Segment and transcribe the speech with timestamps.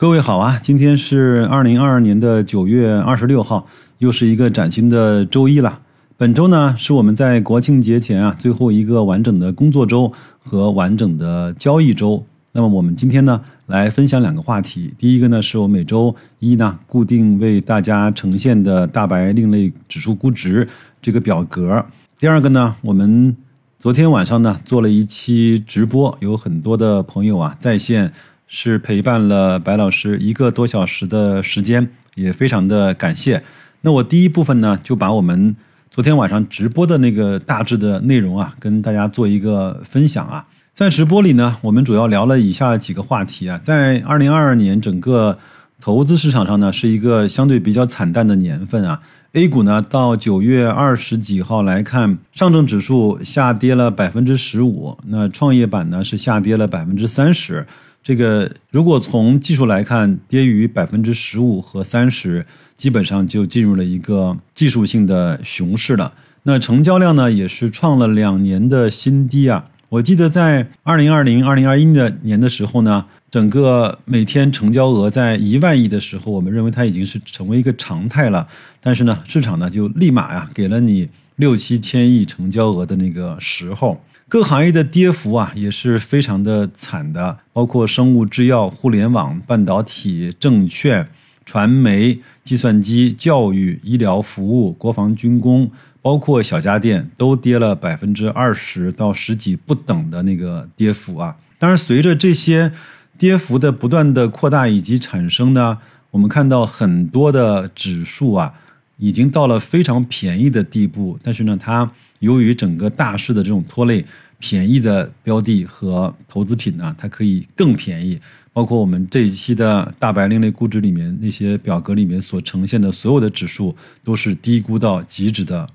[0.00, 3.66] 各位好啊，今天是二零二二年的九月二十六号，
[3.98, 5.80] 又是一个崭新的周一了。
[6.16, 12.24] 本周呢是我们在国庆节前啊最后一个完整的工作周和完整的交易周。
[12.52, 14.94] 那么我们今天呢来分享两个话题。
[14.96, 20.66] 第一个呢是我每周一呢固定为大家呈现的大白另类指数估值
[21.02, 21.84] 这个表格。
[22.18, 23.36] 第二个呢，我们
[23.78, 28.10] 昨天晚上呢做了一期直播，有很多的朋友啊在线。
[28.52, 33.40] 是陪伴了白老师一个多小时的时间，也非常的感谢。
[33.82, 35.54] 那我第一部分呢，就把我们
[35.88, 40.44] 昨天晚上直播的那个大致的内容啊，跟大家做一个分享啊。
[40.74, 43.60] 在直播里呢，我们主要聊了以下几个话题啊。
[43.62, 45.38] 在二零二二年整个
[45.80, 49.00] 投资市场上呢，是一个相对比较惨淡的年份啊。
[49.34, 57.64] A 股呢，到九月二十几号来看，上证指数下跌了百分之十五，那创业板呢是下跌了百分之三十。
[58.02, 62.46] 这个如果从技术来看，跌于百分之十五和三十，
[62.76, 66.14] 基本上就进入了一个技术性的熊市了。
[66.44, 69.66] 那成交量呢，也是创了两年的新低啊！
[69.90, 78.48] 我记得在二零二零、二零二一的年的时候呢，整个每天成交额在一万亿的时候，我们认为它已经是成为一个常态了。
[78.80, 84.00] 但是呢，市场呢就立马呀给了你六七千亿成交额的那个时候。
[84.30, 91.08] 各行业的跌幅啊也是非常的惨的，包括生物制药、互联网、半导体、证券、
[91.44, 95.68] 传媒、计算机、教育、医疗服务、国防军工，
[96.00, 101.34] 包括小家电，都跌了百分之二十到十几不等的那个跌幅啊。
[101.58, 102.70] 当然，随着这些
[103.18, 105.78] 跌幅的不断的扩大以及产生呢，
[106.12, 108.54] 我们看到很多的指数啊
[109.00, 111.90] 已经到了非常便宜的地步，但是呢，它。
[112.20, 114.04] 由于整个大势的这种拖累，
[114.38, 118.20] 便宜的标的和投资品呢，它可以更便宜。
[118.52, 125.66] 包括我们这一期的大白另类估值里面那些表格里面所呈现的所有的指数，都是低估到极致的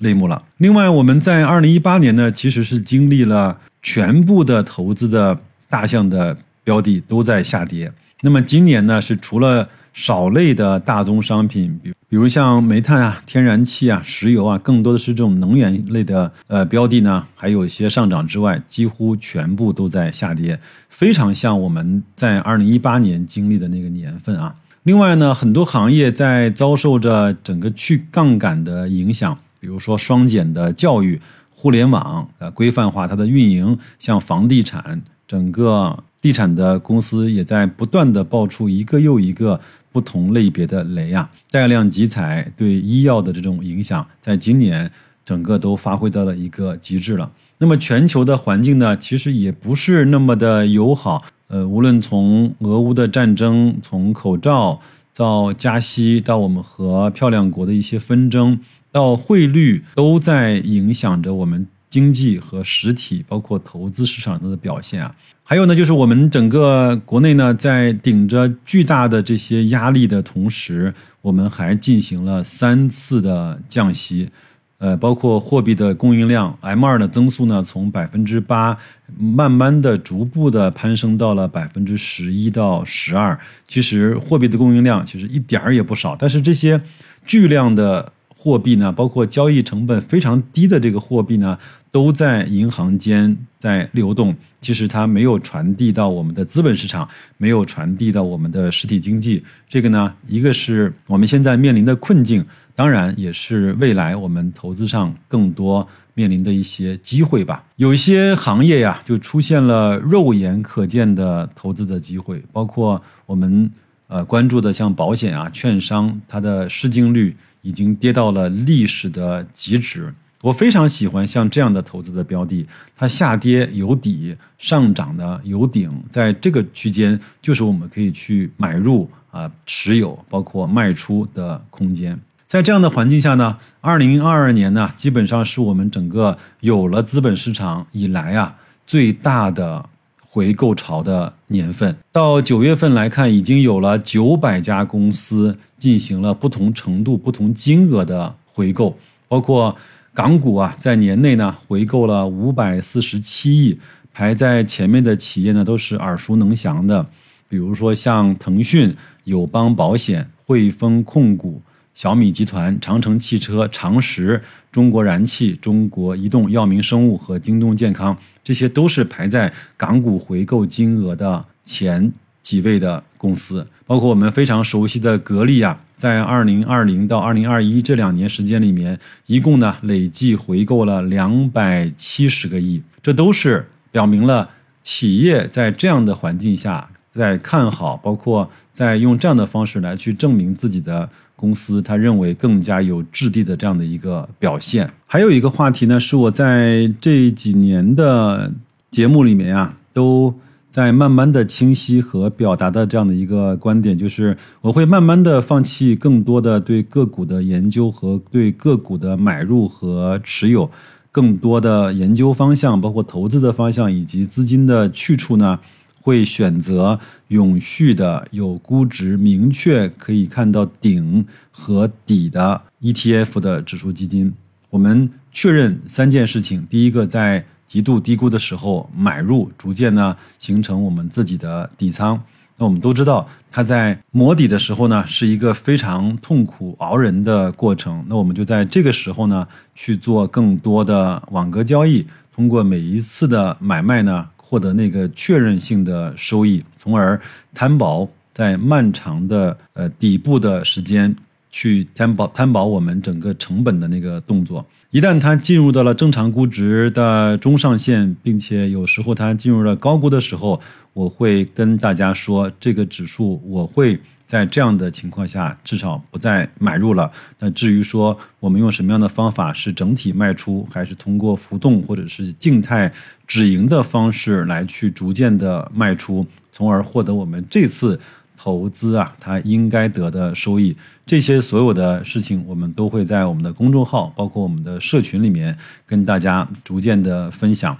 [0.00, 0.44] 类目了。
[0.58, 7.90] 另外，我们在二零一八年呢，其实是经历了全部的投资的大项的标的都在下跌。
[8.22, 24.54] 那么今年呢，是除了少类的大宗商品，比比如像煤炭啊、天然气啊、石油啊，更多的是这种能源类的呃标的呢，还有一些上涨之外，几乎全部都在下跌，非常像我们在二零一八年经历的那个年份啊。
[24.84, 36.02] 另外呢，很多行业在遭受着整个去杠杆的影响，比如说双减的教育、互联网呃规范化它的运营，像房地产整个。
[36.26, 39.60] 地产的公司也在不断的爆出一个又一个
[39.92, 44.90] 不同类别的雷啊，带量集采对医药的这种影响，在今年
[45.24, 47.30] 整个都发挥到了一个极致了。
[47.58, 51.22] 那么全球的环境呢，其实也不是那么的友好。
[51.46, 54.80] 呃，无论从俄乌的战争，从口罩
[55.14, 58.58] 到加息，到我们和漂亮国的一些纷争，
[58.90, 61.68] 到汇率，都在影响着我们。
[61.96, 70.92] 经济和实体，包括投资市场的表现啊，还有呢，就是我们整个国内呢，在顶着巨大的这些压力的同时，
[71.22, 74.28] 我们还进行了三次的降息，
[74.76, 78.76] 呃，包括货币的供应量 M 二的增速呢，从百分之八
[79.18, 83.40] 慢慢的、逐步的攀升到了百分之十一到十二。
[83.66, 86.78] 其实货币的供应量其实一点儿也不少，但是这些
[87.24, 88.12] 巨量的。
[88.46, 91.58] 货币呢，包括交易成本非常低的这个货币呢，
[91.90, 94.32] 都在银行间在流动。
[94.60, 97.08] 其实它没有传递到我们的资本市场，
[97.38, 99.42] 没有传递到我们的实体经济。
[99.68, 102.46] 这个呢，一个是我们现在面临的困境，
[102.76, 107.64] 当然也是未来我们投资上更多面临的一些机会吧。
[107.74, 113.68] 有一些行业呀，就出现了肉眼可见的投资的机会，包括我们
[114.06, 117.36] 呃关注的像保险啊、券商，它的市净率。
[117.66, 120.14] 已经跌到了历史的极值。
[120.42, 122.64] 我非常喜欢像这样的投资的标的，
[122.96, 132.16] 它下跌有底，上涨的有顶，在这个区间就是我们可以去买入啊持有，包括卖出的空间。
[132.46, 138.54] 在这样的环境下呢，二零二二年呢，基本上是我们整个有了资本市场以来啊
[138.86, 139.88] 最大的。
[140.36, 148.94] 回购潮的年份，到九月份来看，已经有了九百家公司进行了不同程度、不同金额的回购，
[149.28, 149.74] 包括
[150.12, 153.78] 港股啊，在年内呢回购了五百四十七亿，
[154.12, 157.06] 排在前面的企业呢都是耳熟能详的，
[157.48, 158.94] 比如说像腾讯、
[159.24, 161.62] 友邦保险、汇丰控股。
[161.96, 168.14] 小米集团、长城汽车、长实、中国燃气、中国移动、药明生物和京东健康，
[168.44, 172.12] 这些都是排在港股回购金额的前
[172.42, 184.50] 几位的公司，包括我们非常熟悉的格力啊，在二零二零到二零二一这两年时间里面，一共呢累计回购了两百七十个亿，这都是表明了
[184.82, 194.90] 企业在这样的环境下在看好，包括在用这样的方式来去证明自己的公司，他认为更加有质地的这样的一个表现。
[195.06, 198.52] 还有一个话题呢，是我在这几年的
[198.90, 200.34] 节目里面啊都。
[200.68, 210.70] 在慢慢的清晰和表达的这样的一个观点，就是我会慢慢的放弃更多的对个股的研究和对个股的买入和持有，
[211.10, 215.58] 更多的研究方向，包括投资的方向以及资金的去处呢，
[216.06, 224.32] 会选择永续的、有估值明确可以看到顶和底的 ETF 的指数基金。
[224.70, 227.44] 我们确认三件事情，第一个在。
[227.66, 232.22] 极度低估的时候买入，逐渐呢形成我们自己的底仓。
[232.56, 238.04] 那我们都知道，它在磨底的时候呢是一个非常痛苦熬人的过程。
[238.08, 247.20] 那我们就在这个时候呢去做更多的网格交易，通过每一次的买卖呢获得那个确认性的收益，从而
[247.52, 251.16] 摊薄在漫长的呃底部的时间
[251.50, 254.64] 去摊薄摊薄我们整个成本的那个动作。
[254.90, 260.60] 一旦它进入到了正常估值的中上限，并且有时候它进入了高估的时候，
[260.92, 267.10] 我会跟大家说，这个指数我会在这样的情况下至少不再买入了。
[267.38, 272.90] 那至于说我们用什么样的方法，是整体卖出，还是通过浮动或者是静态
[273.26, 278.00] 止盈的方式来去逐渐的卖出，从而获得我们这次。
[278.38, 280.76] 投资啊，它应该得的收益，
[281.06, 287.76] 这些所有的事情，我们都会在我们的公众号，包括我们的社群里面跟大家逐渐的分享。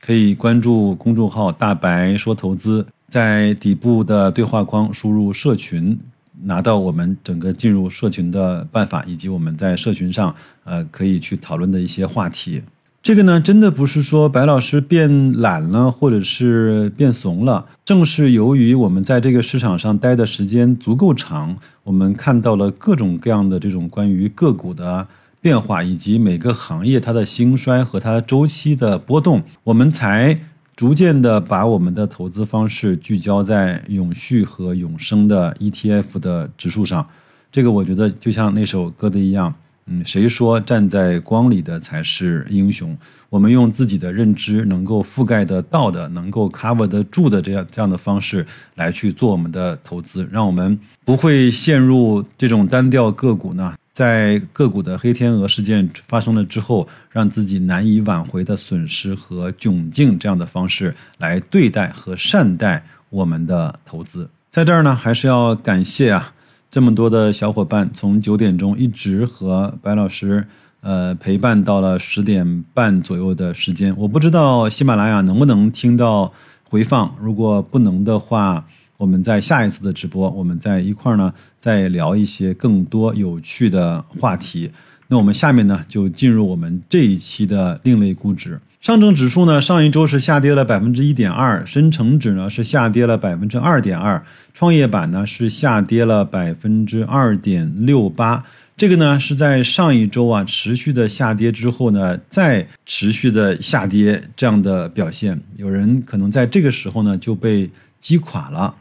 [0.00, 5.96] 可以关注公众号“大白说投资”，在底部的对话框输入“社群”，
[6.42, 12.60] 拿到我们整个进入社群的办法，以及我们在社群上呃可以去讨论的一些话题。
[13.02, 17.64] 这个呢，真的不是说白老师变懒了，或者是变怂了。
[17.82, 25.08] 正是由于我们在这个市场上待的时间足够长，我们看到了各种各样的这种关于个股的
[25.40, 30.38] 变化，以及每个行业它的兴衰和它周期的波动，我们才
[30.76, 37.06] 逐渐的把我们的投资方式聚焦在永续和永生的 ETF 的指数上。
[37.50, 39.54] 这个我觉得就像那首歌的一样。
[39.92, 42.96] 嗯，谁说站在光里的才是英雄？
[43.28, 48.46] 我们用自己的认知能够覆盖得到的、能够 cover 得住的这样这样的方式
[48.76, 64.28] 来去做我们的投资，让我们不会陷入这种单调个股呢，在个股的黑天鹅事件发生了之后，让自己难以挽回的损失和窘境这样的方式来对待和善待我们的投资。
[64.50, 66.32] 在这儿呢，还是要感谢啊。
[66.70, 70.46] 这么多的小伙伴从九点钟一直和白老师，
[70.82, 73.92] 呃，陪伴到了十点半左右的时间。
[73.98, 76.32] 我不知道喜马拉雅能不能听到
[76.62, 78.64] 回放，如果不能的话，
[78.98, 84.70] 我们在下一次的直播，我们在一块儿呢，再聊一些更多有趣的话题。
[85.12, 88.60] 那我们下面呢，就进入我们这一期的另类估值。
[88.80, 94.24] 上证指数呢，上一周是下跌了百分之一点二，深成指呢是下跌了百分之二点二，
[94.54, 98.44] 创业板呢是下跌了百分之二点六八。
[98.76, 105.40] 这个呢是在上一周啊持续的下跌之后呢，再持续的下跌这样的表现。
[105.56, 107.68] 有人可能在这个时候呢就被
[108.00, 108.72] 击垮了。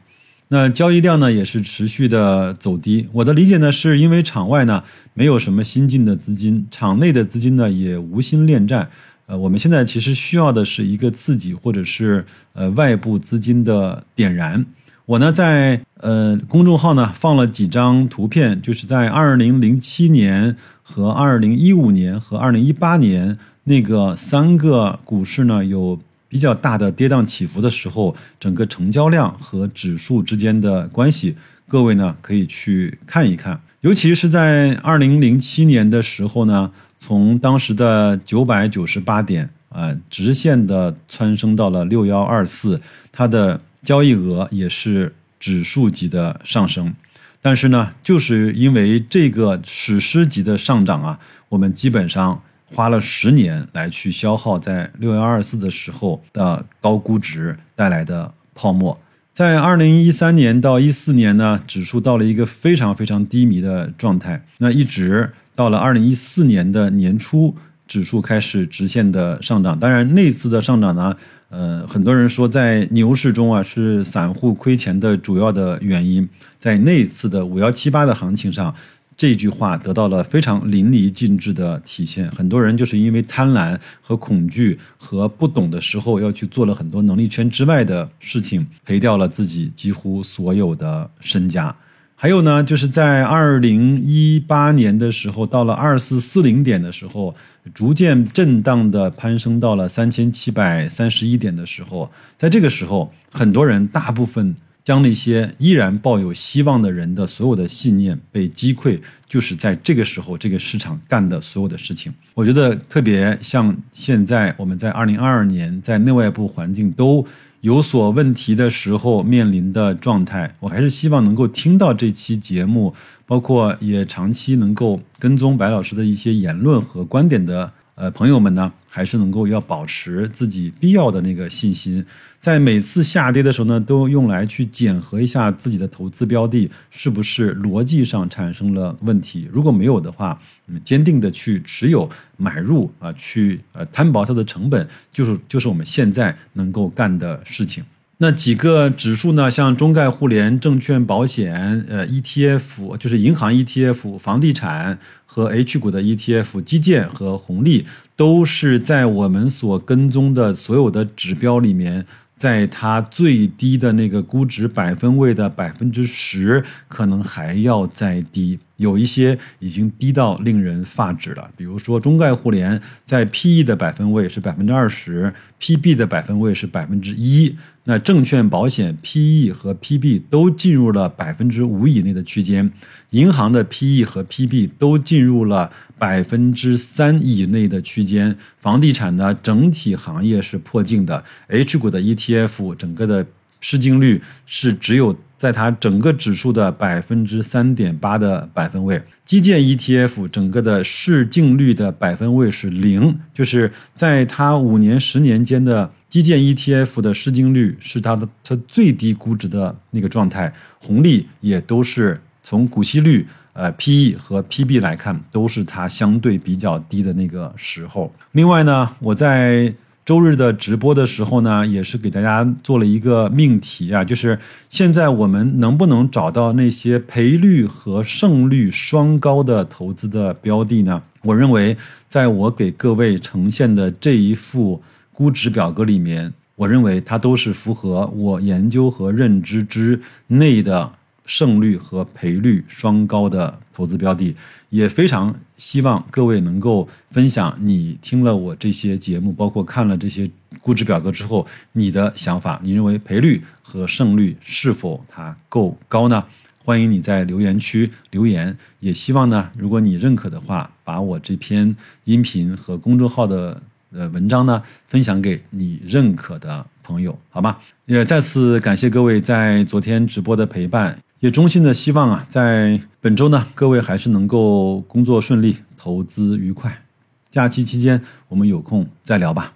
[0.51, 3.07] 那交易量呢也是持续的走低。
[3.11, 8.89] 我的理解呢是因为场外呢没有什么新进的资金，场内的资金呢也无心恋战。
[9.27, 14.65] 呃，我们现在其实需要的是一个刺激，或者是呃外部资金的点燃。
[15.05, 25.99] 我呢在呃公众号呢放了几张图片，就是在二零零七年和二零一五年和二零一八年那个三个股市呢有
[26.29, 31.35] 比较大的跌宕起伏的时候，整个成交量和指数之间的关系，
[31.67, 33.59] 各位呢可以去看一看。
[33.81, 36.71] 尤其是在二零零七年的时候呢。
[37.01, 42.81] 从当时的九百九十八点啊，直线的蹿升到了六幺二四，
[43.13, 46.93] 它的交易额也是指数级的上升。
[47.41, 58.97] 但是呢，就是因为这个史诗级的上涨啊，我们基本上花了十年来去消耗在六幺二四的时候的高估值带来的泡沫。
[59.33, 65.29] 在二零一三年到一四年呢，指数到了一个非常非常低迷的状态，那一直。
[65.55, 67.53] 到了二零一四年的年初，
[67.85, 69.77] 指数开始直线的上涨。
[69.77, 71.13] 当然，那次的上涨呢，
[71.49, 78.73] 呃，很多人说在牛市中啊是散户亏钱的主要的原因，在那次的五幺七八的行情上。
[79.19, 82.31] 这句话得到了非常淋漓尽致的体现。
[82.31, 91.75] 很多人就是因为贪婪和恐惧和不懂的时候，要去做了很多能力圈之外的事情，赔掉了自己几乎所有的身家。
[92.15, 97.35] 还有呢，就是在二零一八年的时候，到了二四四零点的时候，
[97.73, 104.55] 逐渐震荡的攀升到了三千七百三十一点的时候，在这个时候，很多人大部分。
[104.89, 112.11] 将那些依然抱有希望的人的所有的信念被击溃，就是在这个时候，这个市场干的所有的事情。
[112.33, 117.23] 我觉得特别像现在我们在二零二二年在内外部环境都
[117.61, 122.91] 有所问题的时候面临的状态，我还是希望能够听到这期节目，
[123.27, 128.71] 包括也长期能够跟踪白老师的一些言论和观点的呃朋友们呢。
[128.91, 132.03] 还是能够要保持自己必要的那个信心，
[132.41, 139.47] 在每次下跌的时候呢，都用来去检核一下自己的投资标的是不是逻辑上产生了问题。
[139.53, 147.83] 如果没有的话，嗯，坚定的去持有买入啊，去呃摊薄它的成本，就是就是我们现在能够干的事情。
[148.21, 157.87] 那几个指数呢，像中概互联、证券、保险、呃 ETF，就是银行 ETF、房地产和 H 股的 ETF、基建和红利。
[158.17, 168.59] 都是在我们所跟踪的所有的指标里面，在它最低的那个估值百分位的百分之十，可能还要再低。
[168.79, 177.55] 有一些已经低到令人发指了，比如说中概互联在 PE 的百分位是百分之二十，PB 的百分位是百分之一。
[177.83, 182.71] 那证券、保险 PE 和 PB 都进入了百分之五以内的区间，
[183.09, 193.25] 银行的 PE 和 PB 都进入了百分之三以内的区间，房地产呢整体行业是破净的，H 股的 ETF 整个的
[193.59, 195.15] 市净率是只有。
[195.39, 218.13] 在它整个指数的百分之三点八的百分位，基建 ETF 整个的市净率的百分位是零，就是在它五年、十年间的基建 ETF 的市净率是它的它最低估值的那个状态，红利也都是从股息率、呃 PE 和 PB 来看，都是它相对比较低的那个时候。
[218.33, 219.73] 另外呢，我在。
[220.09, 230.99] 周日的直播的时候呢，也是给大家做了一个命题啊，就是现在我们能不能找到那些赔率和胜率双高的投资的标的呢？
[231.21, 234.81] 我认为，在我给各位呈现的这一副
[235.13, 240.91] 估值表格里面，我认为它都是符合我研究和认知之内的。
[241.25, 244.35] 胜率和赔率双高的投资标的，
[244.71, 250.27] 也非常希望各位能够分享你听了我这些节目，包括看了这些
[250.61, 252.59] 估值表格之后，你的想法。
[252.63, 256.23] 你认为赔率和胜率是否它够高呢？
[256.63, 258.57] 欢迎你在留言区留言。
[258.79, 261.75] 也希望呢，如果你认可的话，把我这篇
[262.05, 263.61] 音频和公众号的
[263.91, 267.57] 呃文章呢分享给你认可的朋友，好吗？
[267.85, 270.97] 也再次感谢各位在昨天直播的陪伴。
[271.19, 276.83] 也衷心的希望啊，在本周呢，各位还是能够工作顺利，投资愉快。
[277.29, 279.53] 假期期间我们有空再聊吧。